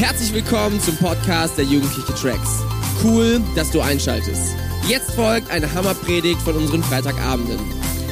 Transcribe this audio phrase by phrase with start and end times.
[0.00, 2.62] Herzlich willkommen zum Podcast der Jugendliche Tracks.
[3.04, 4.56] Cool, dass du einschaltest.
[4.88, 7.58] Jetzt folgt eine Hammerpredigt von unseren Freitagabenden.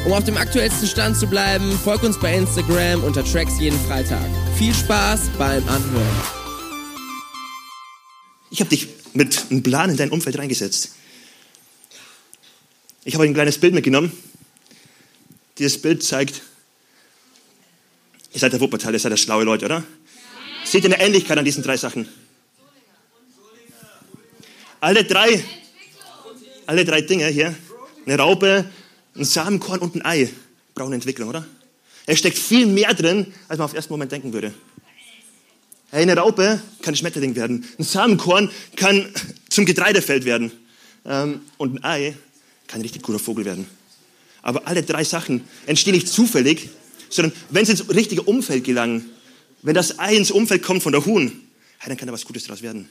[0.05, 4.23] Um auf dem aktuellsten Stand zu bleiben, folg uns bei Instagram unter Tracks jeden Freitag.
[4.59, 6.21] Viel Spaß beim Anhören.
[8.50, 10.91] Ich habe dich mit einem Plan in dein Umfeld reingesetzt.
[13.05, 14.12] Ich habe ein kleines Bild mitgenommen.
[15.57, 16.43] Dieses Bild zeigt,
[18.35, 19.85] ihr seid der Wuppertal, ihr seid der schlaue Leute, oder?
[20.64, 22.08] Seht ihr eine Ähnlichkeit an diesen drei Sachen?
[24.80, 25.43] Alle drei,
[26.66, 27.54] alle drei Dinge hier,
[28.07, 28.64] eine Raupe,
[29.16, 30.30] ein Samenkorn und ein Ei,
[30.75, 31.46] brauchen Entwicklung, oder?
[32.06, 34.55] Es steckt viel mehr drin, als man auf den ersten Moment denken würde.
[35.91, 37.66] Eine Raupe kann ein Schmetterling werden.
[37.78, 39.12] Ein Samenkorn kann
[39.48, 40.52] zum Getreidefeld werden.
[41.05, 42.16] Ähm, und ein Ei
[42.66, 43.66] kann ein richtig guter Vogel werden.
[44.42, 46.69] Aber alle drei Sachen entstehen nicht zufällig,
[47.11, 49.11] sondern wenn sie ins richtige Umfeld gelangen,
[49.62, 51.33] wenn das Ei ins Umfeld kommt von der Huhn,
[51.87, 52.89] dann kann da was Gutes daraus werden.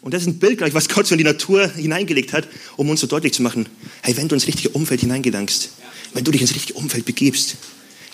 [0.00, 2.88] Und das ist ein Bild gleich, was Gott so in die Natur hineingelegt hat, um
[2.88, 3.68] uns so deutlich zu machen,
[4.02, 5.70] hey, wenn du ins richtige Umfeld hineingelangst,
[6.14, 7.56] wenn du dich ins richtige Umfeld begibst,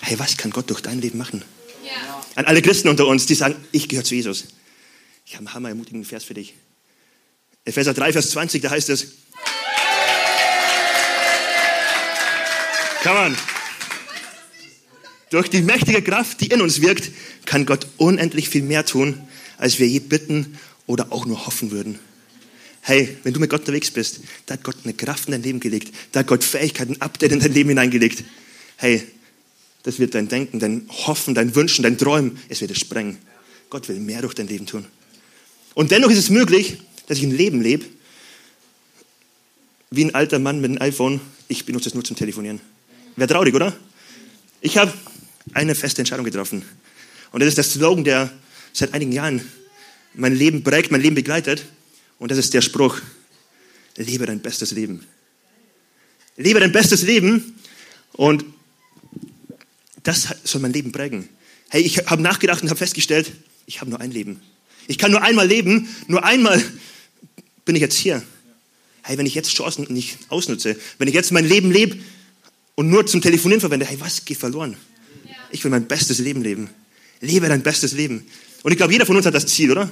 [0.00, 1.42] hey, was kann Gott durch dein Leben machen?
[1.84, 2.24] Ja.
[2.36, 4.44] An alle Christen unter uns, die sagen, ich gehöre zu Jesus.
[5.26, 6.54] Ich habe einen hammer ermutigenden Vers für dich.
[7.64, 9.06] Epheser 3, Vers 20, da heißt es,
[13.02, 13.53] Come on.
[15.34, 17.10] Durch die mächtige Kraft, die in uns wirkt,
[17.44, 19.20] kann Gott unendlich viel mehr tun,
[19.58, 21.98] als wir je bitten oder auch nur hoffen würden.
[22.82, 25.58] Hey, wenn du mit Gott unterwegs bist, da hat Gott eine Kraft in dein Leben
[25.58, 25.92] gelegt.
[26.12, 28.22] Da hat Gott Fähigkeiten, Update in dein Leben hineingelegt.
[28.76, 29.02] Hey,
[29.82, 33.18] das wird dein Denken, dein Hoffen, dein Wünschen, dein Träumen, es wird es sprengen.
[33.70, 34.84] Gott will mehr durch dein Leben tun.
[35.74, 37.86] Und dennoch ist es möglich, dass ich ein Leben lebe,
[39.90, 41.20] wie ein alter Mann mit einem iPhone.
[41.48, 42.60] Ich benutze es nur zum Telefonieren.
[43.16, 43.76] Wäre traurig, oder?
[44.60, 44.90] Ich habe
[45.52, 46.62] eine feste Entscheidung getroffen.
[47.32, 48.32] Und das ist der Slogan, der
[48.72, 49.40] seit einigen Jahren
[50.14, 51.64] mein Leben prägt, mein Leben begleitet.
[52.18, 53.00] Und das ist der Spruch,
[53.96, 55.04] lebe dein bestes Leben.
[56.36, 57.54] Lebe dein bestes Leben
[58.12, 58.44] und
[60.02, 61.28] das soll mein Leben prägen.
[61.68, 63.32] Hey, ich habe nachgedacht und habe festgestellt,
[63.66, 64.40] ich habe nur ein Leben.
[64.86, 66.62] Ich kann nur einmal leben, nur einmal
[67.64, 68.22] bin ich jetzt hier.
[69.02, 71.98] Hey, wenn ich jetzt Chancen nicht ausnutze, wenn ich jetzt mein Leben lebe
[72.74, 74.76] und nur zum Telefonieren verwende, hey, was geht verloren?
[75.54, 76.68] Ich will mein bestes Leben leben.
[77.20, 78.26] Lebe dein bestes Leben.
[78.64, 79.88] Und ich glaube, jeder von uns hat das Ziel, oder?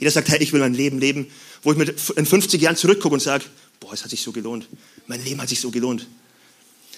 [0.00, 1.28] Jeder sagt, hey, ich will mein Leben leben,
[1.62, 3.44] wo ich mit in 50 Jahren zurückgucke und sage,
[3.78, 4.68] boah, es hat sich so gelohnt.
[5.06, 6.08] Mein Leben hat sich so gelohnt.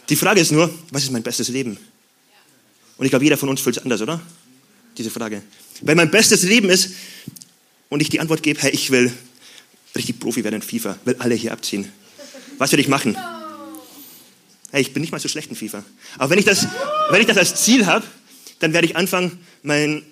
[0.09, 1.77] Die Frage ist nur, was ist mein bestes Leben?
[2.97, 4.23] Und ich glaube, jeder von uns fühlt es anders, oder?
[4.97, 5.43] Diese Frage.
[5.83, 6.93] Wenn mein bestes Leben ist
[7.91, 9.13] und ich die Antwort gebe, hey, ich will
[9.95, 11.93] richtig Profi werden in FIFA, will alle hier abziehen.
[12.57, 13.19] Was will ich machen?
[14.79, 15.83] Hey, ich bin nicht mal so schlecht in FIFA.
[16.19, 16.69] Aber wenn ich das,
[17.11, 18.07] wenn ich das als Ziel habe,
[18.61, 20.05] dann werde ich anfangen, mein,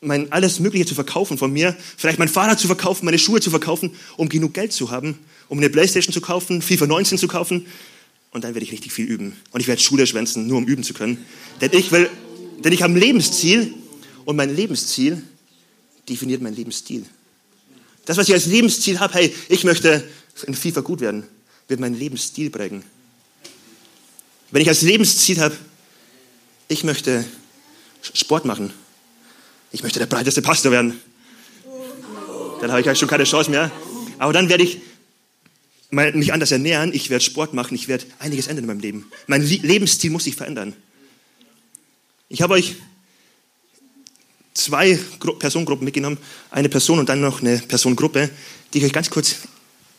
[0.00, 1.76] mein alles Mögliche zu verkaufen von mir.
[1.96, 5.58] Vielleicht mein Fahrrad zu verkaufen, meine Schuhe zu verkaufen, um genug Geld zu haben, um
[5.58, 7.66] eine Playstation zu kaufen, FIFA 19 zu kaufen.
[8.30, 9.34] Und dann werde ich richtig viel üben.
[9.50, 11.26] Und ich werde Schule schwänzen, nur um üben zu können.
[11.60, 12.08] Denn ich will,
[12.62, 13.74] denn ich habe ein Lebensziel
[14.26, 15.24] und mein Lebensziel
[16.08, 17.04] definiert mein Lebensstil.
[18.04, 20.04] Das, was ich als Lebensziel habe, hey, ich möchte
[20.46, 21.24] in FIFA gut werden,
[21.66, 22.84] wird meinen Lebensstil prägen.
[24.54, 25.56] Wenn ich als Lebensziel habe,
[26.68, 27.24] ich möchte
[28.02, 28.72] Sport machen,
[29.72, 31.00] ich möchte der breiteste Pastor werden,
[32.60, 33.72] dann habe ich eigentlich schon keine Chance mehr.
[34.18, 34.78] Aber dann werde ich
[35.90, 39.10] mich anders ernähren, ich werde Sport machen, ich werde einiges ändern in meinem Leben.
[39.26, 40.72] Mein Lebensstil muss sich verändern.
[42.28, 42.76] Ich habe euch
[44.52, 45.00] zwei
[45.40, 46.18] Personengruppen mitgenommen,
[46.52, 48.30] eine Person und dann noch eine Personengruppe,
[48.72, 49.34] die ich euch ganz kurz,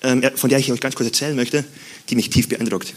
[0.01, 1.65] ähm, von der ich euch ganz kurz erzählen möchte,
[2.07, 2.93] die mich tief beeindruckt.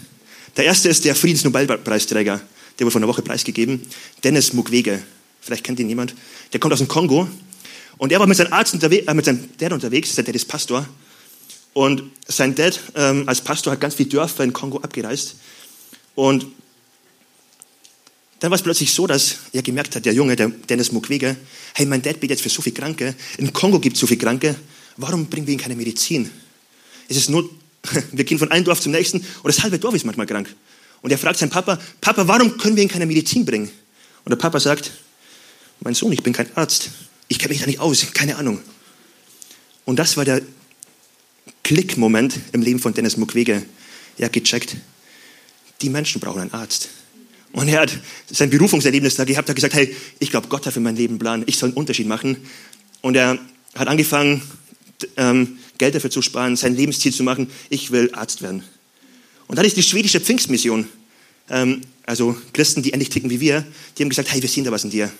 [0.56, 2.40] Der erste ist der Friedensnobelpreisträger,
[2.78, 3.82] der wurde vor einer Woche preisgegeben,
[4.24, 5.02] Dennis Mukwege.
[5.40, 6.14] Vielleicht kennt ihn jemand.
[6.52, 7.28] Der kommt aus dem Kongo
[7.96, 10.14] und er war mit seinem Arzt unterwegs, äh, mit seinem Dad unterwegs.
[10.14, 10.88] Sein Dad ist Pastor
[11.72, 15.36] und sein Dad ähm, als Pastor hat ganz viele Dörfer in Kongo abgereist
[16.14, 16.46] und
[18.40, 21.36] dann war es plötzlich so, dass er gemerkt hat, der Junge, der Dennis Mukwege,
[21.74, 24.20] hey, mein Dad betet jetzt für so viele Kranke, in Kongo gibt es so viele
[24.20, 24.54] Kranke,
[24.96, 26.30] warum bringen wir ihnen keine Medizin?
[27.08, 27.50] Es ist nur
[28.12, 30.54] wir gehen von einem Dorf zum nächsten und das halbe Dorf ist manchmal krank.
[31.00, 33.70] Und er fragt seinen Papa, Papa, warum können wir ihm keine Medizin bringen?
[34.24, 34.90] Und der Papa sagt,
[35.80, 36.90] mein Sohn, ich bin kein Arzt.
[37.28, 38.60] Ich kenne mich da nicht aus, keine Ahnung.
[39.84, 40.42] Und das war der
[41.62, 43.62] Klickmoment im Leben von Dennis Mukwege.
[44.16, 44.76] Er hat gecheckt,
[45.80, 46.88] die Menschen brauchen einen Arzt.
[47.52, 47.98] Und er hat
[48.30, 51.18] sein Berufungserlebnis da gehabt, hat gesagt, hey, ich glaube, Gott hat für mein Leben einen
[51.18, 52.36] Plan, ich soll einen Unterschied machen.
[53.00, 53.38] Und er
[53.74, 54.42] hat angefangen,
[55.16, 58.62] ähm, Geld dafür zu sparen, sein Lebensziel zu machen, ich will Arzt werden.
[59.46, 60.86] Und dann ist die schwedische Pfingstmission,
[61.50, 63.64] ähm, also Christen, die ähnlich ticken wie wir,
[63.96, 65.10] die haben gesagt, hey, wir sehen da was in dir.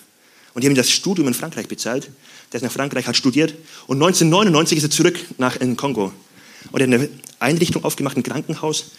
[0.55, 2.11] Und die haben das Studium in Frankreich bezahlt.
[2.53, 3.55] Der ist nach Frankreich, hat studiert.
[3.87, 6.13] Und 1999 ist er zurück nach in Kongo.
[6.73, 7.09] Und er hat eine
[7.39, 8.93] Einrichtung aufgemacht, ein Krankenhaus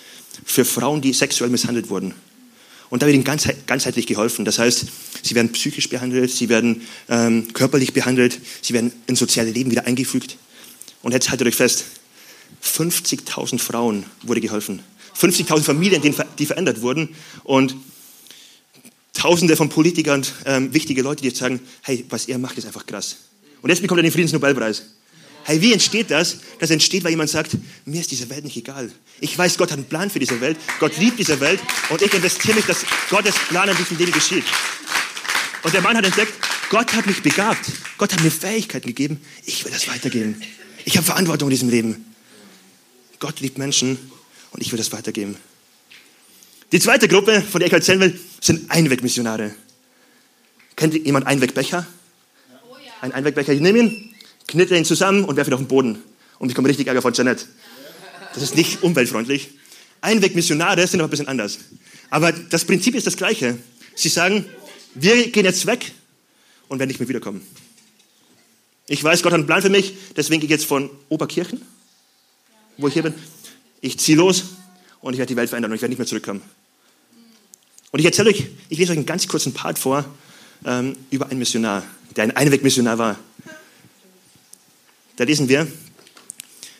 [0.46, 2.14] für Frauen, die sexuell misshandelt wurden.
[2.90, 4.46] Und da wird ihnen ganzheitlich geholfen.
[4.46, 4.86] Das heißt,
[5.22, 9.86] sie werden psychisch behandelt, sie werden ähm, körperlich behandelt, sie werden ins soziale Leben wieder
[9.86, 10.38] eingefügt.
[11.02, 11.86] Und jetzt haltet euch fest,
[12.64, 14.82] 50.000 Frauen wurde geholfen.
[15.18, 17.16] 50.000 Familien, die verändert wurden.
[17.44, 17.76] Und
[19.20, 22.86] Tausende von Politikern, ähm, wichtige Leute, die jetzt sagen, hey, was er macht, ist einfach
[22.86, 23.18] krass.
[23.62, 24.84] Und jetzt bekommt er den Friedensnobelpreis.
[25.44, 26.38] Hey, wie entsteht das?
[26.60, 28.90] Das entsteht, weil jemand sagt, mir ist diese Welt nicht egal.
[29.20, 30.58] Ich weiß, Gott hat einen Plan für diese Welt.
[30.80, 31.60] Gott liebt diese Welt.
[31.90, 34.46] Und ich investiere mich, dass Gottes Plan an diesem Leben geschieht.
[35.64, 36.34] Und der Mann hat entdeckt,
[36.70, 37.66] Gott hat mich begabt.
[37.98, 39.20] Gott hat mir Fähigkeiten gegeben.
[39.46, 40.42] Ich will das weitergeben.
[40.86, 42.06] Ich habe Verantwortung in diesem Leben.
[43.20, 43.98] Gott liebt Menschen
[44.52, 45.38] und ich will das weitergeben.
[46.72, 49.54] Die zweite Gruppe, von der ich erzählen will, sind Einwegmissionare.
[50.76, 51.86] Kennt jemand Einwegbecher?
[53.02, 53.54] Ein Einwegbecher.
[53.54, 54.14] Ich nehme ihn,
[54.48, 56.02] knitte ihn zusammen und werfe ihn auf den Boden.
[56.38, 57.48] Und ich komme richtig Ärger von Janet.
[58.34, 59.50] Das ist nicht umweltfreundlich.
[60.02, 61.60] Einwegmissionare sind aber ein bisschen anders.
[62.10, 63.58] Aber das Prinzip ist das gleiche.
[63.96, 64.46] Sie sagen,
[64.96, 65.92] wir gehen jetzt weg
[66.68, 67.42] und werden nicht mehr wiederkommen.
[68.92, 71.62] Ich weiß, Gott hat einen Plan für mich, deswegen gehe ich jetzt von Oberkirchen,
[72.78, 73.14] wo ich hier bin.
[73.82, 74.46] Ich ziehe los
[75.00, 76.42] und ich werde die Welt verändern und ich werde nicht mehr zurückkommen.
[77.92, 80.06] Und ich erzähle euch, ich lese euch einen ganz kurzen Part vor
[80.66, 81.84] ähm, über einen Missionar,
[82.16, 83.20] der ein Einwegmissionar war.
[85.18, 85.68] Da lesen wir,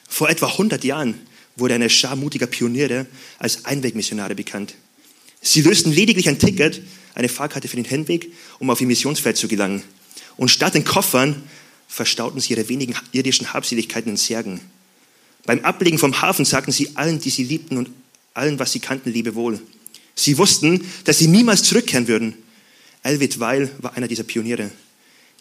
[0.08, 1.14] vor etwa 100 Jahren
[1.58, 3.06] wurde eine Schar mutiger Pioniere
[3.38, 4.74] als Einwegmissionare bekannt.
[5.42, 6.82] Sie lösten lediglich ein Ticket,
[7.14, 9.84] eine Fahrkarte für den Hinweg, um auf ihr Missionsfeld zu gelangen.
[10.38, 11.44] Und statt den Koffern
[11.90, 14.62] verstauten sie ihre wenigen irdischen Habseligkeiten in Särgen.
[15.46, 17.90] Beim Ablegen vom Hafen sagten sie allen, die sie liebten und
[18.34, 19.60] allen, was sie kannten, Lebewohl.
[20.16, 22.36] Sie wussten, dass sie niemals zurückkehren würden.
[23.04, 24.72] Elvid Weil war einer dieser Pioniere.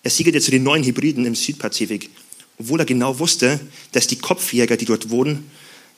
[0.03, 2.11] Er siegelte zu den neuen Hybriden im Südpazifik
[2.59, 3.61] obwohl er genau wusste,
[3.93, 5.51] dass die Kopfjäger, die dort wohnen,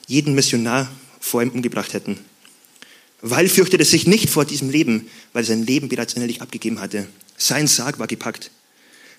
[0.07, 2.19] jeden Missionar vor ihm umgebracht hätten.
[3.21, 7.07] Weil fürchtete sich nicht vor diesem Leben, weil er sein Leben bereits innerlich abgegeben hatte.
[7.37, 8.51] Sein Sarg war gepackt.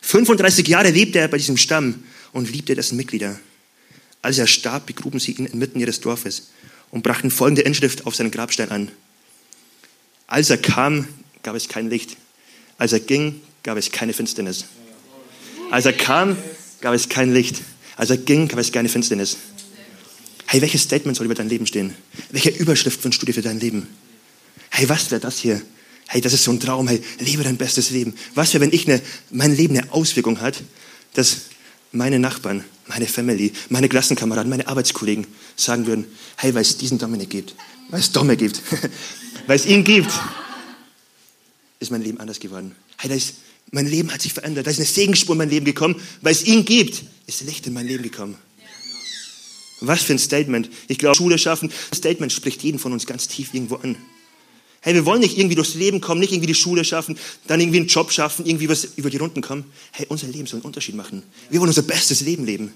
[0.03, 2.03] 35 Jahre lebte er bei diesem Stamm
[2.33, 3.39] und liebte dessen Mitglieder.
[4.21, 6.51] Als er starb, begruben sie ihn inmitten ihres Dorfes
[6.91, 8.91] und brachten folgende Inschrift auf seinen Grabstein an.
[10.27, 11.09] Als er kam,
[11.43, 12.17] gab es kein Licht.
[12.79, 14.67] Als er ging, gab es keine Finsternis.
[15.71, 16.37] Als er kam,
[16.81, 17.61] gab es kein Licht.
[17.97, 19.37] Als er ging, gab es keine Finsternis.
[20.47, 21.95] Hey, welches Statement soll über dein Leben stehen?
[22.31, 23.89] Welche Überschrift wünschst du dir für dein Leben?
[24.71, 25.63] Hey, was wäre das hier?
[26.09, 26.89] Hey, das ist so ein Traum.
[26.89, 28.15] Hey, lebe dein bestes Leben.
[28.35, 29.01] Was wäre, wenn ich eine,
[29.31, 30.63] mein Leben eine Auswirkung hat,
[31.15, 31.43] dass
[31.93, 35.27] meine Nachbarn, meine Family, meine Klassenkameraden, meine Arbeitskollegen
[35.57, 36.07] sagen würden,
[36.37, 37.55] hey, weil es diesen Dominik gibt,
[37.89, 38.61] weil es Domme gibt,
[39.47, 40.11] weil es ihn gibt,
[41.81, 42.75] ist mein Leben anders geworden.
[42.99, 43.35] Hey, da ist
[43.73, 44.67] mein Leben hat sich verändert.
[44.67, 45.97] Da ist eine Segenspur in mein Leben gekommen.
[46.21, 48.37] Weil es ihn gibt, ist Licht in mein Leben gekommen.
[49.81, 50.71] Was für ein Statement.
[50.89, 53.97] Ich glaube, Schule schaffen, Statement spricht jeden von uns ganz tief irgendwo an.
[54.85, 57.79] Hey, wir wollen nicht irgendwie durchs Leben kommen, nicht irgendwie die Schule schaffen, dann irgendwie
[57.79, 59.65] einen Job schaffen, irgendwie was über die Runden kommen.
[59.93, 61.23] Hey, unser Leben soll einen Unterschied machen.
[61.51, 62.75] Wir wollen unser bestes Leben leben.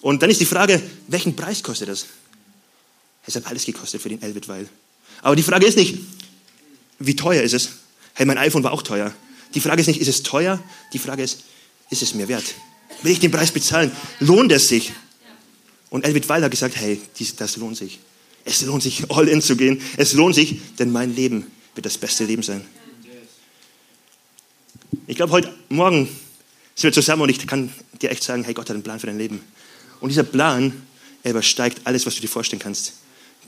[0.00, 2.06] Und dann ist die Frage, welchen Preis kostet das?
[3.26, 4.66] Es hat alles gekostet für den Elvid Weil.
[5.20, 5.98] Aber die Frage ist nicht,
[6.98, 7.70] wie teuer ist es?
[8.14, 9.12] Hey, mein iPhone war auch teuer.
[9.54, 10.62] Die Frage ist nicht, ist es teuer?
[10.94, 11.42] Die Frage ist,
[11.90, 12.54] ist es mir wert?
[13.02, 13.92] Will ich den Preis bezahlen?
[14.20, 14.92] Lohnt es sich?
[15.90, 17.00] Und Elvid Weil hat gesagt, hey,
[17.36, 17.98] das lohnt sich.
[18.46, 19.82] Es lohnt sich, all in zu gehen.
[19.96, 22.64] Es lohnt sich, denn mein Leben wird das beste Leben sein.
[25.08, 26.06] Ich glaube, heute Morgen
[26.76, 29.08] sind wir zusammen und ich kann dir echt sagen, hey, Gott hat einen Plan für
[29.08, 29.40] dein Leben.
[30.00, 30.72] Und dieser Plan,
[31.24, 32.92] er übersteigt alles, was du dir vorstellen kannst.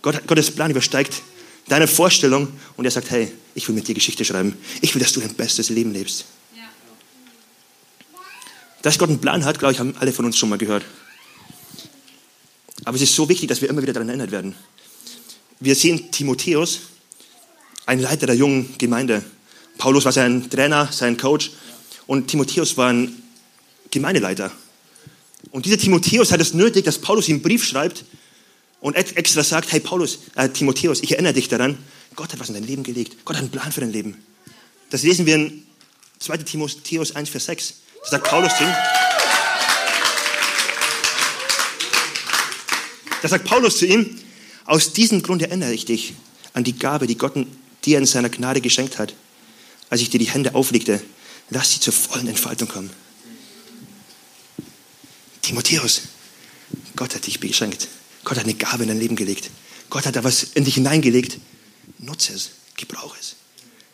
[0.03, 1.23] Gott, Gottes Plan übersteigt
[1.69, 4.57] deine Vorstellung und er sagt, hey, ich will mit dir Geschichte schreiben.
[4.81, 6.25] Ich will, dass du dein bestes Leben lebst.
[8.83, 10.85] Dass Gott einen Plan hat, glaube ich, haben alle von uns schon mal gehört.
[12.85, 14.57] Aber es ist so wichtig, dass wir immer wieder daran erinnert werden.
[15.61, 16.81] Wir sehen Timotheus,
[17.85, 19.25] ein Leiter der jungen Gemeinde.
[19.77, 21.51] Paulus war sein Trainer, sein Coach
[22.07, 23.21] und Timotheus war ein
[23.91, 24.53] Gemeindeleiter.
[25.51, 28.05] Und dieser Timotheus hat es nötig, dass Paulus ihm einen Brief schreibt
[28.81, 31.77] und extra sagt, hey Paulus, äh, Timotheus, ich erinnere dich daran,
[32.15, 33.25] Gott hat was in dein Leben gelegt.
[33.25, 34.17] Gott hat einen Plan für dein Leben.
[34.91, 35.67] Das lesen wir in
[36.21, 37.75] 2 Timotheus 1, Vers 6.
[38.05, 38.75] Da sagt Paulus zu ihm,
[43.23, 44.21] da sagt Paulus zu ihm,
[44.69, 46.13] aus diesem Grund erinnere ich dich
[46.53, 47.35] an die Gabe, die Gott
[47.85, 49.15] dir in seiner Gnade geschenkt hat,
[49.89, 51.03] als ich dir die Hände auflegte.
[51.49, 52.91] Lass sie zur vollen Entfaltung kommen.
[55.41, 56.03] Timotheus,
[56.97, 57.89] Gott hat dich beschenkt.
[58.25, 59.51] Gott hat eine Gabe in dein Leben gelegt.
[59.89, 61.39] Gott hat da was in dich hineingelegt.
[61.99, 63.37] Nutze es, gebrauche es.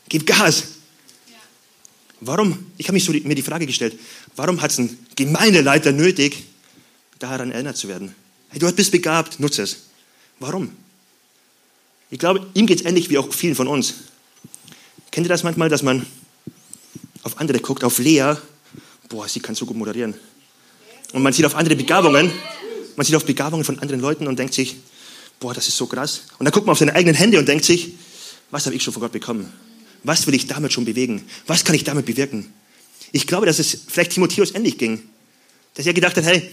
[0.08, 0.64] Gib Gas.
[2.20, 3.96] warum, ich habe mich so mir die Frage gestellt,
[4.34, 6.42] warum hat es ein Gemeindeleiter nötig,
[7.20, 8.12] daran erinnert zu werden?
[8.48, 9.76] Hey, du bist begabt, nutze es.
[10.40, 10.70] Warum?
[12.10, 13.94] Ich glaube, ihm geht es ähnlich wie auch vielen von uns.
[15.10, 16.06] Kennt ihr das manchmal, dass man
[17.22, 18.34] auf andere guckt, auf Lea,
[19.08, 20.14] boah, sie kann so gut moderieren.
[21.12, 22.30] Und man sieht auf andere Begabungen,
[22.96, 24.76] man sieht auf Begabungen von anderen Leuten und denkt sich,
[25.40, 26.22] boah, das ist so krass.
[26.38, 27.94] Und dann guckt man auf seine eigenen Hände und denkt sich,
[28.50, 29.52] was habe ich schon von Gott bekommen?
[30.02, 31.24] Was will ich damit schon bewegen?
[31.46, 32.52] Was kann ich damit bewirken?
[33.12, 35.02] Ich glaube, dass es vielleicht Timotheus ähnlich ging.
[35.74, 36.50] Dass er gedacht hat, hey,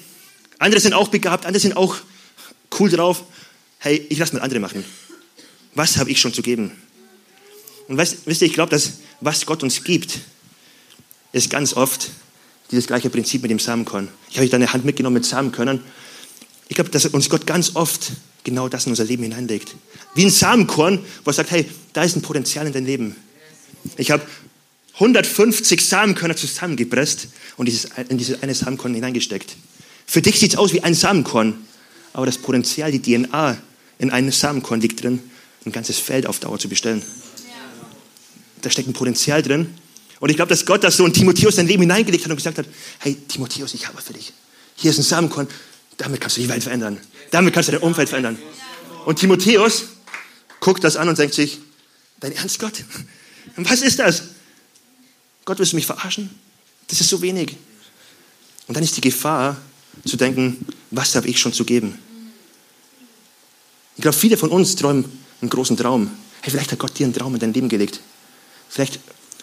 [0.58, 1.98] andere sind auch begabt, andere sind auch
[2.80, 3.24] cool drauf.
[3.84, 4.86] Hey, ich lasse mal andere machen.
[5.74, 6.72] Was habe ich schon zu geben?
[7.88, 10.20] Und weißt, wisst ihr, ich glaube, dass was Gott uns gibt,
[11.32, 12.12] ist ganz oft
[12.70, 14.08] dieses gleiche Prinzip mit dem Samenkorn.
[14.30, 15.84] Ich habe euch da eine Hand mitgenommen mit Samenkörnern.
[16.68, 18.12] Ich glaube, dass uns Gott ganz oft
[18.44, 19.76] genau das in unser Leben hineinlegt.
[20.14, 23.16] Wie ein Samenkorn, wo er sagt, hey, da ist ein Potenzial in dein Leben.
[23.98, 24.22] Ich habe
[24.94, 29.56] 150 Samenkörner zusammengepresst und dieses, in dieses eine Samenkorn hineingesteckt.
[30.06, 31.66] Für dich sieht es aus wie ein Samenkorn,
[32.14, 33.58] aber das Potenzial, die DNA
[34.02, 35.20] in einem Samenkorn liegt drin,
[35.64, 37.04] ein ganzes Feld auf Dauer zu bestellen.
[38.62, 39.76] Da steckt ein Potenzial drin.
[40.20, 42.58] Und ich glaube, dass Gott das so in Timotheus sein Leben hineingelegt hat und gesagt
[42.58, 42.66] hat,
[42.98, 44.34] hey Timotheus, ich habe für dich.
[44.76, 45.48] Hier ist ein Samenkorn,
[45.98, 46.98] damit kannst du die Welt verändern.
[47.30, 48.40] Damit kannst du dein Umfeld verändern.
[49.06, 49.84] Und Timotheus
[50.60, 51.60] guckt das an und denkt sich,
[52.20, 52.84] dein Ernst, Gott?
[53.58, 54.24] Was ist das?
[55.46, 56.32] Gott, willst du mich verarschen?
[56.88, 57.56] Das ist so wenig.
[58.68, 59.58] Und dann ist die Gefahr
[60.06, 62.00] zu denken, was habe ich schon zu geben?
[63.96, 65.06] Ich glaube, viele von uns träumen
[65.42, 66.12] einen großen Traum.
[66.42, 68.00] Hey, vielleicht hat Gott dir einen Traum in dein Leben gelegt.
[68.70, 69.00] Vielleicht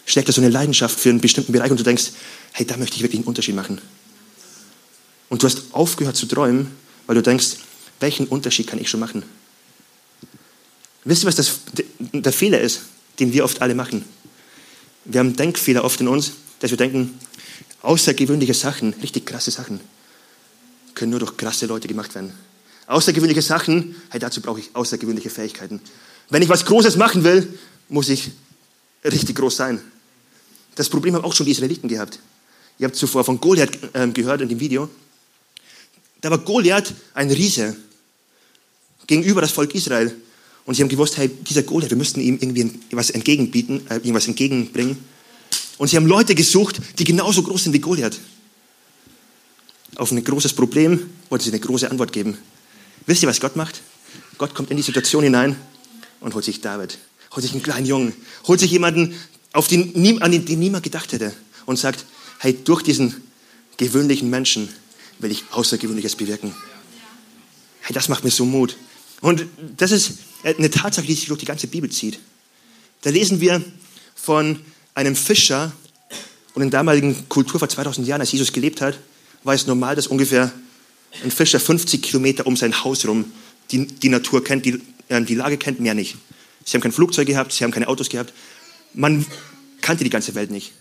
[0.07, 2.11] steckt da so eine Leidenschaft für einen bestimmten Bereich und du denkst,
[2.53, 3.81] hey, da möchte ich wirklich einen Unterschied machen.
[5.29, 6.71] Und du hast aufgehört zu träumen,
[7.07, 7.57] weil du denkst,
[8.01, 9.23] welchen Unterschied kann ich schon machen?
[11.05, 11.61] Wisst ihr, was das,
[11.99, 12.83] der Fehler ist,
[13.19, 14.05] den wir oft alle machen?
[15.05, 17.19] Wir haben Denkfehler oft in uns, dass wir denken,
[17.83, 19.81] außergewöhnliche Sachen, richtig krasse Sachen,
[20.95, 22.33] können nur durch krasse Leute gemacht werden.
[22.89, 25.81] Außergewöhnliche Sachen, hey, dazu brauche ich außergewöhnliche Fähigkeiten.
[26.31, 27.59] Wenn ich was Großes machen will,
[27.91, 28.31] muss ich
[29.05, 29.81] richtig groß sein.
[30.75, 32.19] Das Problem haben auch schon die Israeliten gehabt.
[32.79, 34.89] Ihr habt zuvor von Goliath äh, gehört in dem Video.
[36.23, 37.77] Da war Goliath ein Riese
[39.07, 40.15] gegenüber das Volk Israel.
[40.65, 44.29] Und sie haben gewusst, hey, dieser Goliath, wir müssten ihm irgendwie was entgegenbieten, äh, irgendwas
[44.29, 44.97] entgegenbringen.
[45.77, 48.19] Und sie haben Leute gesucht, die genauso groß sind wie Goliath.
[49.97, 52.39] Auf ein großes Problem wollten sie eine große Antwort geben.
[53.09, 53.81] Wisst ihr, was Gott macht?
[54.37, 55.57] Gott kommt in die Situation hinein
[56.21, 56.99] und holt sich David,
[57.35, 58.13] holt sich einen kleinen Jungen,
[58.47, 59.19] holt sich jemanden,
[59.55, 61.33] auf den, an den, niemand gedacht hätte
[61.65, 62.05] und sagt,
[62.39, 63.17] hey, durch diesen
[63.79, 64.69] gewöhnlichen Menschen
[65.21, 66.55] will ich Außergewöhnliches bewirken.
[67.81, 68.77] Hey, das macht mir so Mut.
[69.23, 69.47] Und
[69.79, 72.19] das ist eine Tatsache, die sich durch die ganze Bibel zieht.
[73.01, 73.65] Da lesen wir
[74.17, 74.61] von
[74.95, 75.73] einem Fischer
[76.53, 78.99] und in der damaligen Kultur vor 2000 Jahren, als Jesus gelebt hat,
[79.45, 80.53] war es normal, dass ungefähr
[81.25, 83.33] ein Fischer 50 Kilometer um sein Haus rum
[83.71, 86.17] die, die Natur kennt, die, äh, die Lage kennt, mehr nicht.
[86.65, 88.33] Sie haben kein Flugzeug gehabt, sie haben keine Autos gehabt.
[88.95, 89.25] Man
[89.81, 90.73] kannte die ganze Welt nicht.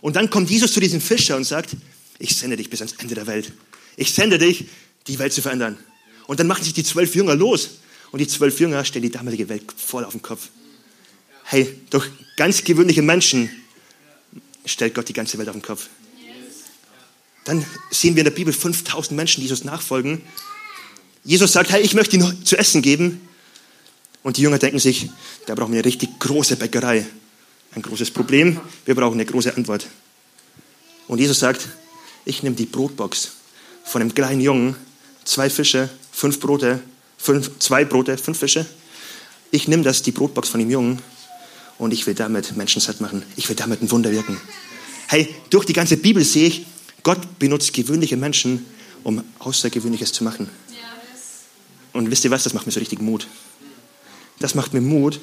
[0.00, 1.76] Und dann kommt Jesus zu diesem Fischer und sagt,
[2.18, 3.52] ich sende dich bis ans Ende der Welt.
[3.96, 4.66] Ich sende dich,
[5.06, 5.78] die Welt zu verändern.
[6.26, 7.78] Und dann machen sich die zwölf Jünger los.
[8.10, 10.48] Und die zwölf Jünger stellen die damalige Welt voll auf den Kopf.
[11.44, 13.50] Hey, durch ganz gewöhnliche Menschen
[14.64, 15.88] stellt Gott die ganze Welt auf den Kopf.
[17.44, 20.22] Dann sehen wir in der Bibel 5000 Menschen, die Jesus nachfolgen.
[21.24, 23.28] Jesus sagt, hey, ich möchte ihnen zu essen geben.
[24.22, 25.10] Und die Jünger denken sich,
[25.46, 27.06] da brauchen wir eine richtig große Bäckerei.
[27.74, 29.86] Ein großes Problem, wir brauchen eine große Antwort.
[31.08, 31.68] Und Jesus sagt,
[32.24, 33.32] ich nehme die Brotbox
[33.84, 34.76] von einem kleinen Jungen,
[35.24, 36.80] zwei Fische, fünf Brote,
[37.18, 38.64] fünf, zwei Brote, fünf Fische.
[39.50, 41.02] Ich nehme das, die Brotbox von dem Jungen,
[41.78, 43.22] und ich will damit Menschen satt machen.
[43.36, 44.40] Ich will damit ein Wunder wirken.
[45.08, 46.66] Hey, durch die ganze Bibel sehe ich,
[47.04, 48.66] Gott benutzt gewöhnliche Menschen,
[49.04, 50.50] um Außergewöhnliches zu machen.
[51.92, 53.28] Und wisst ihr was, das macht mir so richtig Mut.
[54.40, 55.20] Das macht mir Mut,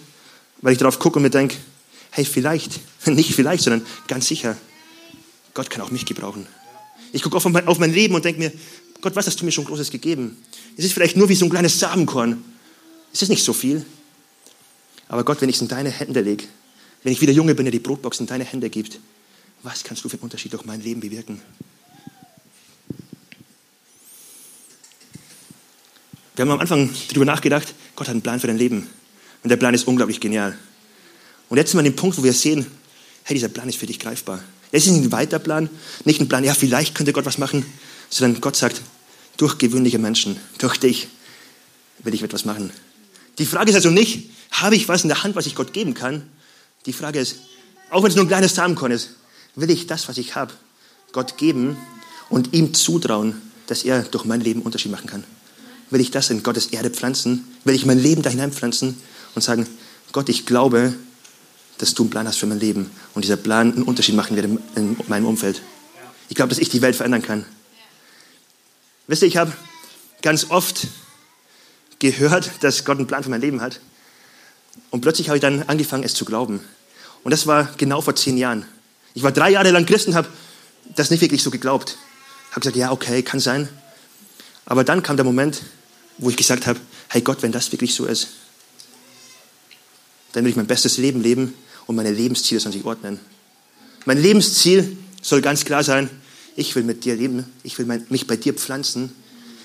[0.62, 1.58] weil ich darauf gucke und mir denke,
[2.12, 4.56] hey, vielleicht, nicht vielleicht, sondern ganz sicher,
[5.54, 6.48] Gott kann auch mich gebrauchen.
[7.12, 8.54] Ich gucke auf mein, auf mein Leben und denke mir,
[9.02, 10.38] Gott, was hast du mir schon Großes gegeben?
[10.78, 12.42] Es ist vielleicht nur wie so ein kleines Samenkorn.
[13.12, 13.86] Es ist nicht so viel.
[15.10, 16.46] Aber Gott, wenn ich es in deine Hände lege,
[17.04, 19.00] wenn ich wieder Junge bin, der die Brotbox in deine Hände gibt,
[19.64, 21.42] was kannst du für einen Unterschied durch mein Leben bewirken?
[26.36, 28.88] Wir haben am Anfang darüber nachgedacht, Gott hat einen Plan für dein Leben.
[29.44, 30.58] Und der Plan ist unglaublich genial.
[31.50, 32.66] Und jetzt sind wir an dem Punkt, wo wir sehen,
[33.24, 34.42] hey, dieser Plan ist für dich greifbar.
[34.72, 35.70] Es ist ein weiter Plan,
[36.06, 37.66] nicht ein Plan, ja, vielleicht könnte Gott was machen,
[38.10, 38.82] sondern Gott sagt,
[39.38, 41.10] durch gewöhnliche Menschen, durch dich
[42.00, 42.72] will ich etwas machen.
[43.38, 45.94] Die Frage ist also nicht, habe ich was in der Hand, was ich Gott geben
[45.94, 46.24] kann?
[46.86, 47.38] Die Frage ist,
[47.90, 49.16] auch wenn es nur ein kleines Samenkorn ist,
[49.56, 50.54] will ich das, was ich habe,
[51.12, 51.78] Gott geben
[52.30, 55.24] und ihm zutrauen, dass er durch mein Leben Unterschied machen kann?
[55.90, 57.46] Will ich das in Gottes Erde pflanzen?
[57.66, 58.98] Will ich mein Leben da hineinpflanzen
[59.36, 59.68] und sagen,
[60.12, 60.94] Gott, ich glaube,
[61.78, 64.46] dass du einen Plan hast für mein Leben und dieser Plan einen Unterschied machen wird
[64.76, 65.62] in meinem Umfeld.
[66.30, 67.46] Ich glaube, dass ich die Welt verändern kann.
[69.08, 69.52] Wisst ihr, ich habe
[70.22, 70.88] ganz oft
[72.00, 73.82] gehört, dass Gott einen Plan für mein Leben hat.
[74.90, 76.62] Und plötzlich habe ich dann angefangen, es zu glauben.
[77.24, 78.66] Und das war genau vor zehn Jahren.
[79.14, 80.28] Ich war drei Jahre lang Christ und habe
[80.96, 81.98] das nicht wirklich so geglaubt.
[82.52, 83.68] Habe gesagt, ja, okay, kann sein.
[84.66, 85.62] Aber dann kam der Moment,
[86.18, 88.28] wo ich gesagt habe, hey Gott, wenn das wirklich so ist,
[90.34, 91.54] dann will ich mein bestes Leben leben
[91.88, 93.20] und meine Lebensziele sollen sich ordnen.
[94.06, 96.10] Mein Lebensziel soll ganz klar sein,
[96.56, 99.14] ich will mit dir leben, ich will mein, mich bei dir pflanzen,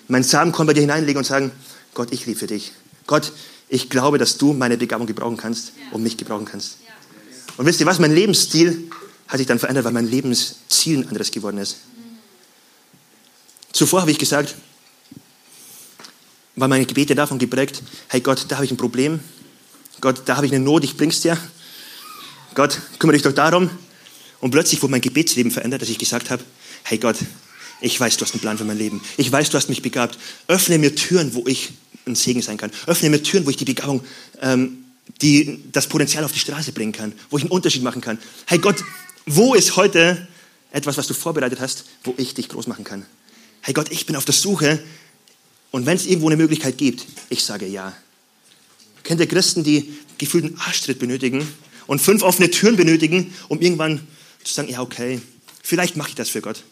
[0.09, 1.53] meinen Samenkorn bei dir hineinlegen und sagen,
[1.95, 2.73] Gott, ich liebe für dich.
[3.07, 3.33] Gott,
[3.69, 6.79] ich glaube, dass du meine Begabung gebrauchen kannst und mich gebrauchen kannst.
[7.57, 8.91] Und wisst ihr was, mein Lebensstil
[9.29, 11.77] hat sich dann verändert, weil mein Lebensziel ein anderes geworden ist.
[13.73, 14.55] Zuvor habe ich gesagt,
[16.55, 19.21] war meine Gebete davon geprägt, hey Gott, da habe ich ein Problem,
[20.01, 21.39] Gott, da habe ich eine Not, ich bring's dir.
[22.55, 23.71] Gott, kümmere dich doch darum.
[24.41, 26.43] Und plötzlich wurde mein Gebetsleben verändert, dass ich gesagt habe,
[26.85, 27.17] hey Gott,
[27.81, 29.03] ich weiß, du hast einen Plan für mein Leben.
[29.17, 30.19] Ich weiß, du hast mich begabt.
[30.47, 31.73] Öffne mir Türen, wo ich
[32.07, 32.71] ein Segen sein kann.
[32.87, 34.03] Öffne mir Türen, wo ich die Begabung,
[34.41, 34.85] ähm,
[35.21, 38.19] die, das Potenzial auf die Straße bringen kann, wo ich einen Unterschied machen kann.
[38.47, 38.77] Hey Gott,
[39.27, 40.27] wo ist heute
[40.71, 43.05] etwas, was du vorbereitet hast, wo ich dich groß machen kann?
[43.61, 44.79] Hey Gott, ich bin auf der Suche
[45.73, 47.93] und wenn es irgendwo eine Möglichkeit gibt, ich sage ja.
[49.03, 51.47] Kennt ihr Christen, die gefühlten Arschtritt benötigen
[51.87, 54.07] und fünf offene Türen benötigen, um irgendwann
[54.43, 55.21] zu sagen, ja okay,
[55.63, 56.63] vielleicht mache ich das für Gott.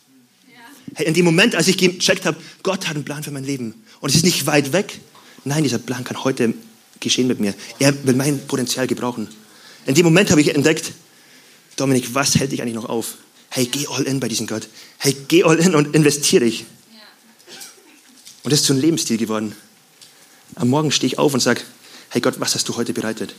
[0.94, 3.74] Hey, in dem Moment, als ich gecheckt habe, Gott hat einen Plan für mein Leben
[4.00, 5.00] und es ist nicht weit weg.
[5.44, 6.54] Nein, dieser Plan kann heute
[7.00, 7.54] geschehen mit mir.
[7.78, 9.28] Er will mein Potenzial gebrauchen.
[9.86, 10.92] In dem Moment habe ich entdeckt,
[11.76, 13.14] Dominik, was hält dich eigentlich noch auf?
[13.50, 14.68] Hey, geh all in bei diesem Gott.
[14.98, 16.64] Hey, geh all in und investiere dich.
[18.42, 19.54] Und das ist zu einem Lebensstil geworden.
[20.56, 21.62] Am Morgen stehe ich auf und sage,
[22.10, 23.34] hey Gott, was hast du heute bereitet?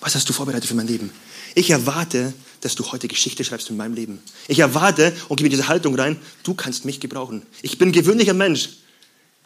[0.00, 1.10] Was hast du vorbereitet für mein Leben?
[1.54, 4.20] Ich erwarte, dass du heute Geschichte schreibst in meinem Leben.
[4.46, 7.42] Ich erwarte und gebe diese Haltung rein, du kannst mich gebrauchen.
[7.62, 8.70] Ich bin gewöhnlicher Mensch.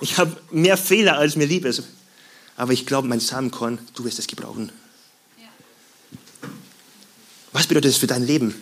[0.00, 1.85] Ich habe mehr Fehler, als mir lieb ist.
[2.57, 4.72] Aber ich glaube, mein Samenkorn, du wirst es gebrauchen.
[7.53, 8.55] Was bedeutet es für dein Leben,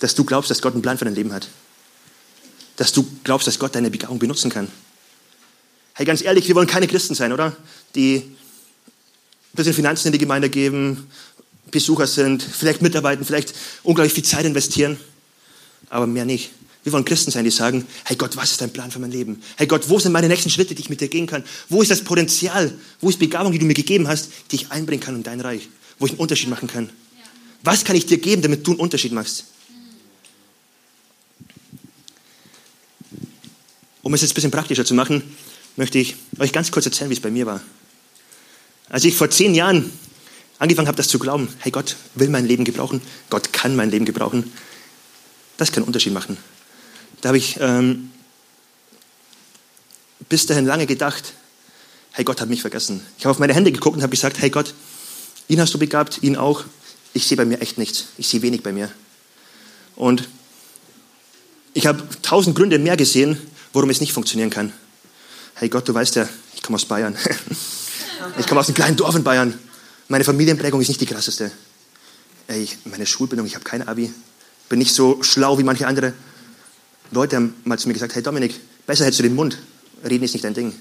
[0.00, 1.48] dass du glaubst, dass Gott einen Plan für dein Leben hat?
[2.76, 4.68] Dass du glaubst, dass Gott deine Begabung benutzen kann?
[5.94, 7.56] Hey, ganz ehrlich, wir wollen keine Christen sein, oder?
[7.94, 8.36] Die ein
[9.56, 11.08] bisschen Finanzen in die Gemeinde geben,
[11.70, 14.98] Besucher sind, vielleicht mitarbeiten, vielleicht unglaublich viel Zeit investieren,
[15.90, 16.50] aber mehr nicht.
[16.84, 19.42] Wir wollen Christen sein, die sagen, hey Gott, was ist dein Plan für mein Leben?
[19.56, 21.44] Hey Gott, wo sind meine nächsten Schritte, die ich mit dir gehen kann?
[21.68, 22.72] Wo ist das Potenzial?
[23.00, 25.68] Wo ist Begabung, die du mir gegeben hast, die ich einbringen kann in dein Reich?
[25.98, 26.90] Wo ich einen Unterschied machen kann?
[27.62, 29.44] Was kann ich dir geben, damit du einen Unterschied machst?
[34.02, 35.36] Um es jetzt ein bisschen praktischer zu machen,
[35.76, 37.60] möchte ich euch ganz kurz erzählen, wie es bei mir war.
[38.88, 39.92] Als ich vor zehn Jahren
[40.58, 44.04] angefangen habe, das zu glauben, hey, Gott will mein Leben gebrauchen, Gott kann mein Leben
[44.04, 44.52] gebrauchen,
[45.56, 46.38] das kann einen Unterschied machen.
[47.20, 48.10] Da habe ich ähm,
[50.28, 51.34] bis dahin lange gedacht,
[52.12, 53.04] hey, Gott hat mich vergessen.
[53.18, 54.74] Ich habe auf meine Hände geguckt und habe gesagt, hey Gott,
[55.48, 56.64] ihn hast du begabt, ihn auch.
[57.14, 58.06] Ich sehe bei mir echt nichts.
[58.16, 58.90] Ich sehe wenig bei mir.
[59.96, 60.28] Und
[61.74, 63.40] ich habe tausend Gründe mehr gesehen,
[63.72, 64.72] warum es nicht funktionieren kann.
[65.54, 67.16] Hey Gott, du weißt ja, ich komme aus Bayern.
[68.38, 69.56] Ich komme aus einem kleinen Dorf in Bayern.
[70.08, 71.52] Meine Familienprägung ist nicht die krasseste.
[72.48, 74.12] Ey, meine Schulbildung, ich habe kein Abi.
[74.68, 76.12] Bin nicht so schlau wie manche andere.
[77.10, 78.54] Leute haben mal zu mir gesagt, hey Dominik,
[78.86, 79.58] besser hättest du den Mund.
[80.04, 80.72] Reden ist nicht dein Ding.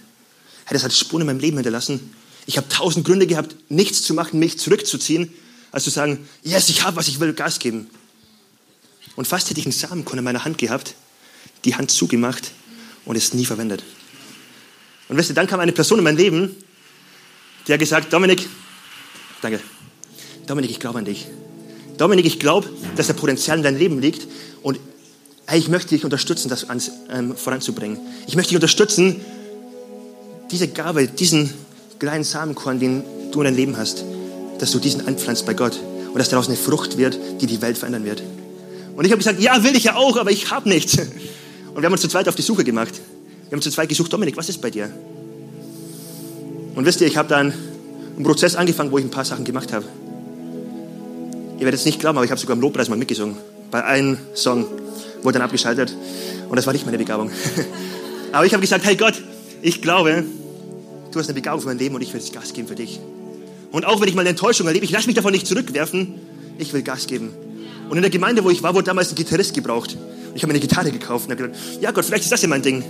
[0.66, 2.14] Hey, das hat Spuren in meinem Leben hinterlassen.
[2.46, 5.34] Ich habe tausend Gründe gehabt, nichts zu machen, mich zurückzuziehen,
[5.78, 7.90] als zu sagen, yes, ich habe was, ich will Gas geben.
[9.16, 10.96] Und fast hätte ich einen Samenkorn in meiner Hand gehabt,
[11.66, 12.52] die Hand zugemacht
[13.06, 13.84] und es nie verwendet.
[15.08, 16.56] Und weißt du, dann kam eine Person in mein Leben,
[17.68, 18.48] die hat gesagt, Dominik,
[19.42, 19.60] Danke.
[20.48, 21.28] Dominik, ich glaube an dich.
[21.98, 24.28] Dominik, ich glaube, dass der Potenzial in deinem Leben liegt
[24.64, 24.80] und
[25.46, 28.00] hey, ich möchte dich unterstützen, das ans, ähm, voranzubringen.
[28.28, 29.22] Ich möchte dich unterstützen,
[30.52, 31.54] diese Gabe, diesen
[32.00, 34.04] kleinen Samenkorn, den du in deinem Leben hast,
[34.60, 37.78] dass du diesen anpflanzt bei Gott und dass daraus eine Frucht wird, die die Welt
[37.78, 38.24] verändern wird.
[38.96, 40.98] Und ich habe gesagt, ja, will ich ja auch, aber ich habe nichts.
[41.78, 43.00] Und wir haben uns zu zweit auf die Suche gemacht.
[43.50, 44.90] Wir haben zu zweit gesucht, Dominik, was ist bei dir?
[46.74, 47.54] Und wisst ihr, ich habe dann
[48.16, 49.86] einen Prozess angefangen, wo ich ein paar Sachen gemacht habe.
[51.60, 53.38] Ihr werdet es nicht glauben, aber ich habe sogar im Lobpreis mal mitgesungen.
[53.70, 54.66] Bei einem Song
[55.22, 55.96] wurde dann abgeschaltet
[56.50, 57.30] und das war nicht meine Begabung.
[58.32, 59.22] aber ich habe gesagt, hey Gott,
[59.62, 60.24] ich glaube,
[61.12, 63.00] du hast eine Begabung für mein Leben und ich will das Gas geben für dich.
[63.72, 66.16] Und auch wenn ich mal eine Enttäuschung erlebe, ich lasse mich davon nicht zurückwerfen,
[66.58, 67.32] ich will Gas geben.
[67.90, 69.96] Und in der Gemeinde, wo ich war, wurde damals ein Gitarrist gebraucht.
[69.96, 72.42] Und ich habe mir eine Gitarre gekauft und habe gedacht, ja Gott, vielleicht ist das
[72.42, 72.84] ja mein Ding.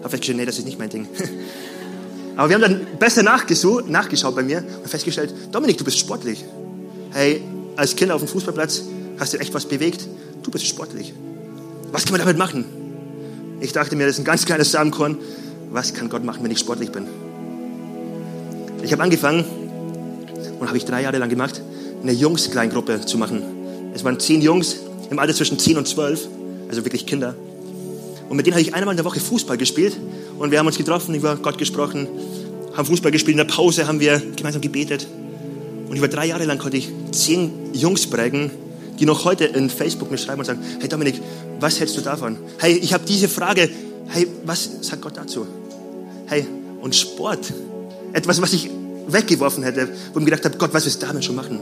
[0.00, 1.06] Aber festgestellt, nee, das ist nicht mein Ding.
[2.36, 6.44] Aber wir haben dann besser nachgeschaut bei mir und festgestellt, Dominik, du bist sportlich.
[7.12, 7.40] Hey,
[7.76, 8.82] als Kind auf dem Fußballplatz
[9.18, 10.06] hast du echt was bewegt.
[10.42, 11.14] Du bist sportlich.
[11.92, 12.66] Was kann man damit machen?
[13.60, 15.16] Ich dachte mir, das ist ein ganz kleines Samenkorn.
[15.70, 17.06] Was kann Gott machen, wenn ich sportlich bin?
[18.82, 19.44] Ich habe angefangen
[20.58, 21.60] und habe ich drei Jahre lang gemacht,
[22.02, 23.42] eine Jungs-Kleingruppe zu machen.
[23.94, 24.76] Es waren zehn Jungs
[25.10, 26.28] im Alter zwischen zehn und zwölf,
[26.68, 27.34] also wirklich Kinder.
[28.28, 29.96] Und mit denen habe ich einmal in der Woche Fußball gespielt
[30.38, 32.08] und wir haben uns getroffen, über Gott gesprochen,
[32.76, 33.38] haben Fußball gespielt.
[33.38, 35.06] In der Pause haben wir gemeinsam gebetet.
[35.88, 38.50] Und über drei Jahre lang konnte ich zehn Jungs prägen,
[38.98, 41.20] die noch heute in Facebook mir schreiben und sagen, hey Dominik,
[41.60, 42.36] was hältst du davon?
[42.58, 43.70] Hey, ich habe diese Frage.
[44.08, 45.46] Hey, was sagt Gott dazu?
[46.26, 46.46] Hey,
[46.80, 47.52] und Sport,
[48.12, 48.70] etwas, was ich
[49.08, 51.60] weggeworfen hätte, wo ich mir gedacht habe, Gott, was willst du damit schon machen?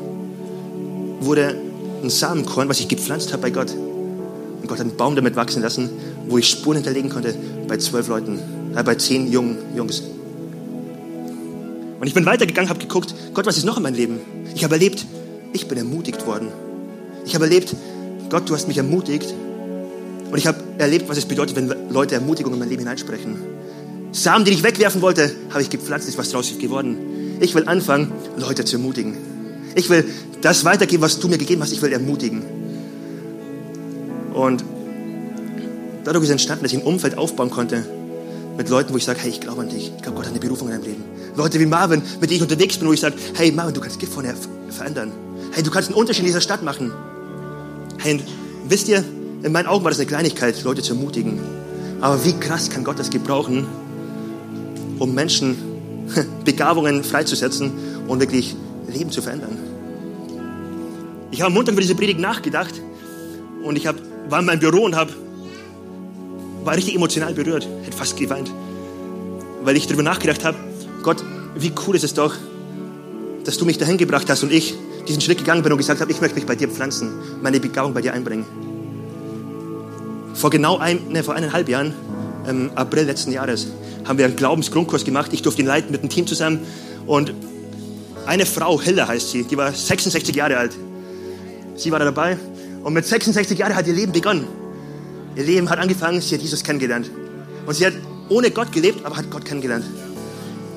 [1.20, 1.56] Wurde
[2.02, 3.72] ein Samenkorn, was ich gepflanzt habe bei Gott.
[3.72, 5.90] Und Gott hat einen Baum damit wachsen lassen,
[6.28, 7.34] wo ich Spuren hinterlegen konnte
[7.68, 8.38] bei zwölf Leuten,
[8.74, 10.02] äh, bei zehn jungen Jungs.
[12.00, 14.20] Und ich bin weitergegangen, habe geguckt, Gott, was ist noch in meinem Leben?
[14.54, 15.06] Ich habe erlebt,
[15.52, 16.48] ich bin ermutigt worden.
[17.24, 17.74] Ich habe erlebt,
[18.28, 19.32] Gott, du hast mich ermutigt.
[20.30, 23.36] Und ich habe erlebt, was es bedeutet, wenn Leute Ermutigung in mein Leben hineinsprechen.
[24.12, 26.96] Samen, die ich wegwerfen wollte, habe ich gepflanzt, ist was draus geworden.
[27.40, 29.16] Ich will anfangen, Leute zu ermutigen.
[29.74, 30.04] Ich will
[30.40, 31.72] das weitergeben, was du mir gegeben hast.
[31.72, 32.42] Ich will ermutigen.
[34.32, 34.64] Und
[36.04, 37.84] dadurch ist entstanden, dass ich ein Umfeld aufbauen konnte
[38.56, 39.92] mit Leuten, wo ich sage, hey, ich glaube an dich.
[39.96, 41.04] Ich glaube, Gott hat eine Berufung in deinem Leben.
[41.36, 43.98] Leute wie Marvin, mit denen ich unterwegs bin, wo ich sage, hey Marvin, du kannst
[43.98, 45.12] Gift verändern.
[45.52, 46.92] Hey, du kannst einen Unterschied in dieser Stadt machen.
[47.98, 48.20] Hey,
[48.68, 49.04] wisst ihr,
[49.42, 51.40] in meinen Augen war das eine Kleinigkeit, Leute zu ermutigen.
[52.00, 53.66] Aber wie krass kann Gott das gebrauchen,
[54.98, 55.56] um Menschen
[56.44, 57.72] Begabungen freizusetzen
[58.08, 58.56] und wirklich
[58.88, 59.58] Leben zu verändern.
[61.30, 62.80] Ich habe am Montag über diese Predigt nachgedacht
[63.64, 63.96] und ich hab,
[64.28, 65.08] war in meinem Büro und hab,
[66.64, 68.50] war richtig emotional berührt, hätte fast geweint,
[69.62, 70.56] weil ich darüber nachgedacht habe,
[71.02, 71.24] Gott,
[71.56, 72.34] wie cool ist es doch,
[73.44, 74.74] dass du mich dahin gebracht hast und ich
[75.06, 77.12] diesen Schritt gegangen bin und gesagt habe, ich möchte mich bei dir pflanzen,
[77.42, 78.46] meine Begabung bei dir einbringen.
[80.34, 81.94] Vor genau ein, ne, vor eineinhalb Jahren,
[82.48, 83.68] im April letzten Jahres,
[84.06, 85.32] haben wir einen Glaubensgrundkurs gemacht.
[85.32, 86.60] Ich durfte ihn leiten mit einem Team zusammen.
[87.06, 87.32] Und
[88.26, 90.72] eine Frau, Hilla heißt sie, die war 66 Jahre alt.
[91.76, 92.38] Sie war da dabei.
[92.82, 94.46] Und mit 66 Jahren hat ihr Leben begonnen.
[95.36, 97.10] Ihr Leben hat angefangen, sie hat Jesus kennengelernt.
[97.66, 97.94] Und sie hat
[98.28, 99.84] ohne Gott gelebt, aber hat Gott kennengelernt.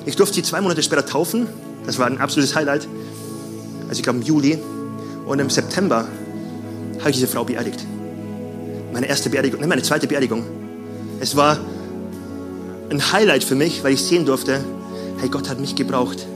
[0.06, 1.46] Ich durfte sie zwei Monate später taufen.
[1.86, 2.88] Das war ein absolutes Highlight.
[3.88, 4.58] Also ich glaube im Juli.
[5.26, 6.08] Und im September
[6.98, 7.84] habe ich diese Frau beerdigt.
[8.92, 10.44] Meine erste Beerdigung, nein, meine zweite Beerdigung.
[11.20, 11.58] Es war
[12.90, 14.64] ein Highlight für mich, weil ich sehen durfte,
[15.18, 16.26] hey, Gott hat mich gebraucht.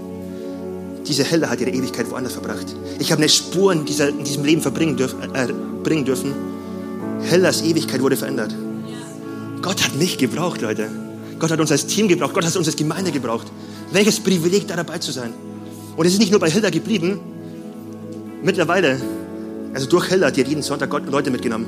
[1.06, 2.66] Diese Helle hat ihre Ewigkeit woanders verbracht.
[2.98, 5.48] Ich habe eine Spur in, dieser, in diesem Leben verbringen dürf, äh,
[5.82, 6.32] bringen dürfen.
[7.22, 8.54] Hellas Ewigkeit wurde verändert.
[9.62, 10.88] Gott hat mich gebraucht, Leute.
[11.38, 12.34] Gott hat uns als Team gebraucht.
[12.34, 13.46] Gott hat uns als Gemeinde gebraucht.
[13.90, 15.32] Welches Privileg, da dabei zu sein.
[15.96, 17.20] Und es ist nicht nur bei Hilda geblieben.
[18.42, 19.00] Mittlerweile,
[19.74, 21.66] also durch Hilda, die hat jeden Sonntag Leute mitgenommen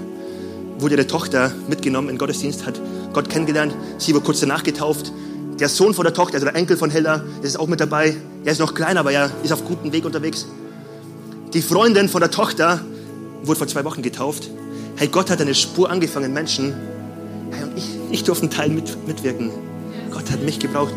[0.78, 2.80] wurde ihre Tochter mitgenommen in den Gottesdienst, hat
[3.14, 3.74] Gott kennengelernt.
[3.98, 5.12] Sie wurde kurz danach getauft.
[5.58, 8.16] Der Sohn von der Tochter, also der Enkel von Hella, ist auch mit dabei.
[8.44, 10.46] Er ist noch klein, aber er ist auf gutem Weg unterwegs.
[11.54, 12.80] Die Freundin von der Tochter
[13.44, 14.50] wurde vor zwei Wochen getauft.
[14.96, 16.74] Hey, Gott hat eine Spur angefangen, Menschen.
[17.52, 19.50] Hey, und ich, ich durfte einen Teil mit, mitwirken.
[20.10, 20.92] Gott hat mich gebraucht.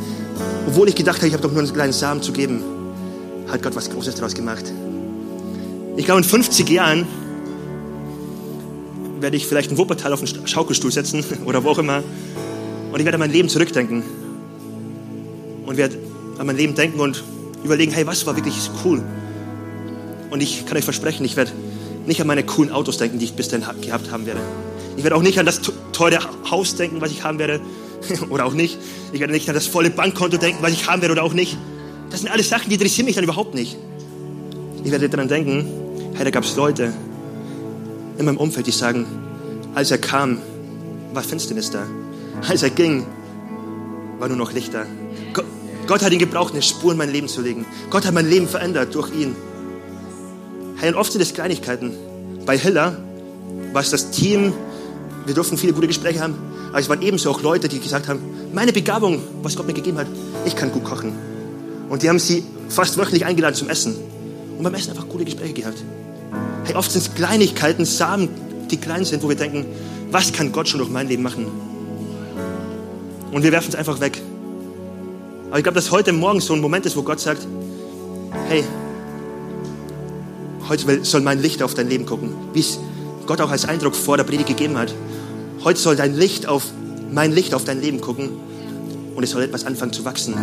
[0.68, 2.64] Obwohl ich gedacht habe, ich habe doch nur einen kleinen Samen zu geben,
[3.48, 4.66] hat Gott was Großes daraus gemacht.
[5.96, 7.08] Ich glaube, in 50 Jahren
[9.20, 12.04] werde ich vielleicht in Wuppertal auf den Schaukelstuhl setzen oder wo auch immer.
[12.92, 14.04] Und ich werde an mein Leben zurückdenken.
[15.66, 15.98] Und werde
[16.38, 17.24] an mein Leben denken und
[17.64, 19.04] überlegen, hey, was war wirklich cool?
[20.30, 21.52] Und ich kann euch versprechen, ich werde
[22.06, 24.40] nicht an meine coolen Autos denken, die ich bis dahin gehabt haben werde.
[24.96, 27.60] Ich werde auch nicht an das teure Haus denken, was ich haben werde.
[28.30, 28.78] oder auch nicht.
[29.12, 31.58] Ich werde nicht an das volle Bankkonto denken, was ich haben werde oder auch nicht.
[32.10, 33.78] Das sind alles Sachen, die interessieren mich dann überhaupt nicht.
[34.84, 35.66] Ich werde daran denken,
[36.14, 36.94] hey, da gab es Leute,
[38.18, 39.06] in meinem Umfeld, die sagen,
[39.76, 40.40] als er kam,
[41.14, 41.84] war Finsternis da.
[42.48, 43.06] Als er ging,
[44.20, 44.86] war nur noch Licht da.
[45.34, 45.46] Gott,
[45.88, 47.66] Gott hat ihn gebraucht, eine Spur in mein Leben zu legen.
[47.90, 49.36] Gott hat mein Leben verändert durch ihn.
[50.78, 51.94] Hey, und oft sind es Kleinigkeiten.
[52.46, 52.98] Bei Hiller
[53.74, 54.54] war es das Team,
[55.26, 56.36] wir durften viele gute Gespräche haben,
[56.70, 58.20] aber es waren ebenso auch Leute, die gesagt haben,
[58.54, 60.08] meine Begabung, was Gott mir gegeben hat,
[60.46, 61.14] ich kann gut kochen.
[61.90, 63.96] Und die haben sie fast wöchentlich eingeladen zum Essen.
[64.58, 65.84] Und beim Essen einfach gute Gespräche gehabt.
[66.64, 68.30] Hey, oft sind es Kleinigkeiten, Samen,
[68.70, 69.66] die klein sind, wo wir denken,
[70.12, 71.48] was kann Gott schon durch mein Leben machen?
[73.32, 74.22] Und wir werfen es einfach weg.
[75.50, 77.48] Aber ich glaube, dass heute Morgen so ein Moment ist, wo Gott sagt,
[78.48, 78.64] hey,
[80.68, 82.80] heute soll mein Licht auf dein Leben gucken, wie es
[83.26, 84.94] Gott auch als Eindruck vor der Predigt gegeben hat.
[85.64, 86.64] Heute soll dein Licht auf,
[87.12, 88.30] mein Licht auf dein Leben gucken
[89.16, 90.36] und es soll etwas anfangen zu wachsen.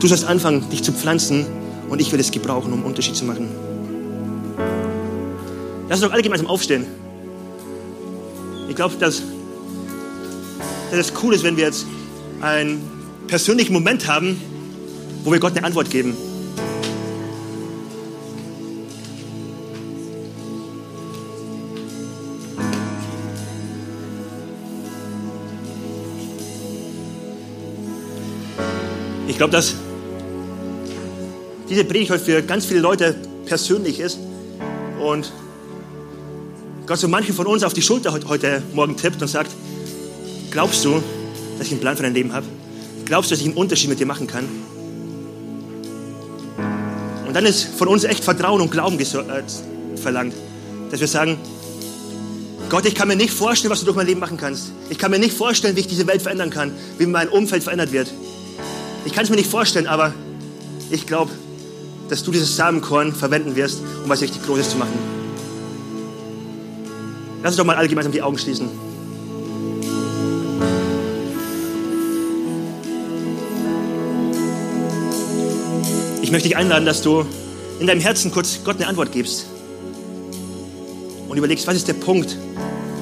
[0.00, 1.46] Du sollst anfangen, dich zu pflanzen
[1.88, 3.48] und ich will es gebrauchen, um einen Unterschied zu machen.
[5.92, 6.86] Lass uns doch alle gemeinsam aufstehen.
[8.66, 9.22] Ich glaube, dass,
[10.90, 11.84] dass es cool ist, wenn wir jetzt
[12.40, 12.80] einen
[13.26, 14.40] persönlichen Moment haben,
[15.22, 16.16] wo wir Gott eine Antwort geben.
[29.28, 29.74] Ich glaube, dass
[31.68, 34.18] diese Predigt heute für ganz viele Leute persönlich ist
[34.98, 35.30] und
[36.86, 39.50] Gott so manchen von uns auf die Schulter heute Morgen tippt und sagt,
[40.50, 41.00] glaubst du,
[41.56, 42.46] dass ich einen Plan für dein Leben habe?
[43.04, 44.44] Glaubst du, dass ich einen Unterschied mit dir machen kann?
[47.26, 49.06] Und dann ist von uns echt Vertrauen und Glauben äh,
[49.96, 50.34] verlangt,
[50.90, 51.38] dass wir sagen,
[52.68, 54.72] Gott, ich kann mir nicht vorstellen, was du durch mein Leben machen kannst.
[54.90, 57.92] Ich kann mir nicht vorstellen, wie ich diese Welt verändern kann, wie mein Umfeld verändert
[57.92, 58.12] wird.
[59.04, 60.12] Ich kann es mir nicht vorstellen, aber
[60.90, 61.30] ich glaube,
[62.08, 65.21] dass du dieses Samenkorn verwenden wirst, um was richtig Großes zu machen.
[67.42, 68.68] Lass uns doch mal alle gemeinsam die Augen schließen.
[76.22, 77.26] Ich möchte dich einladen, dass du
[77.80, 79.46] in deinem Herzen kurz Gott eine Antwort gibst
[81.28, 82.36] und überlegst, was ist der Punkt,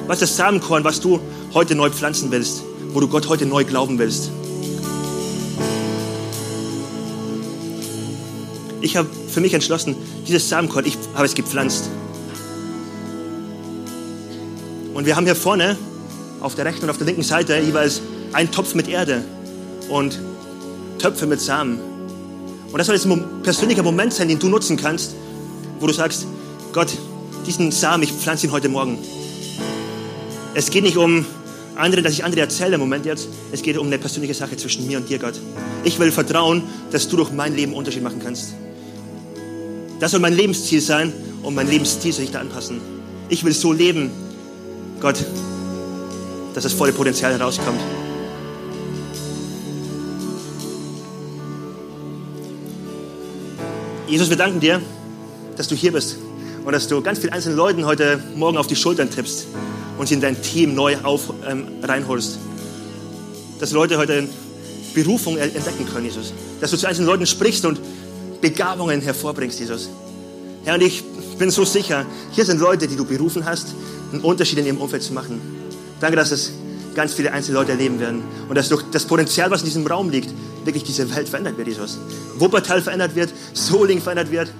[0.07, 1.19] was ist das Samenkorn, was du
[1.53, 4.31] heute neu pflanzen willst, wo du Gott heute neu glauben willst.
[8.81, 9.95] Ich habe für mich entschlossen,
[10.27, 11.91] dieses Samenkorn, ich habe es gepflanzt.
[15.01, 15.77] Und wir haben hier vorne
[16.41, 19.23] auf der rechten und auf der linken Seite jeweils einen Topf mit Erde
[19.89, 20.19] und
[20.99, 21.79] Töpfe mit Samen.
[22.71, 25.15] Und das soll jetzt ein persönlicher Moment sein, den du nutzen kannst,
[25.79, 26.27] wo du sagst,
[26.71, 26.89] Gott,
[27.47, 28.99] diesen Samen, ich pflanze ihn heute Morgen.
[30.53, 31.25] Es geht nicht um
[31.75, 33.27] andere, dass ich andere erzähle im Moment jetzt.
[33.51, 35.33] Es geht um eine persönliche Sache zwischen mir und dir, Gott.
[35.83, 36.61] Ich will vertrauen,
[36.91, 38.53] dass du durch mein Leben Unterschied machen kannst.
[39.99, 41.11] Das soll mein Lebensziel sein
[41.41, 42.79] und mein Lebensstil soll sich da anpassen.
[43.29, 44.11] Ich will so leben,
[45.01, 45.15] Gott,
[46.53, 47.79] dass das volle Potenzial herauskommt.
[54.07, 54.79] Jesus, wir danken dir,
[55.57, 56.17] dass du hier bist
[56.63, 59.47] und dass du ganz vielen einzelnen Leuten heute Morgen auf die Schultern tippst
[59.97, 62.37] und sie in dein Team neu auf, ähm, reinholst.
[63.59, 64.27] Dass Leute heute
[64.93, 66.31] Berufung entdecken können, Jesus.
[66.59, 67.79] Dass du zu einzelnen Leuten sprichst und
[68.41, 69.89] Begabungen hervorbringst, Jesus.
[70.63, 71.03] Herr, und ich
[71.41, 73.69] bin so sicher, hier sind Leute, die du berufen hast,
[74.13, 75.41] einen Unterschied in ihrem Umfeld zu machen.
[75.99, 76.53] Danke, dass es
[76.93, 80.11] ganz viele einzelne Leute erleben werden und dass durch das Potenzial, was in diesem Raum
[80.11, 80.31] liegt,
[80.65, 81.97] wirklich diese Welt verändert wird, Jesus.
[82.37, 84.51] Wuppertal verändert wird, Soling verändert wird.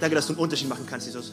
[0.00, 1.32] Danke, dass du einen Unterschied machen kannst, Jesus.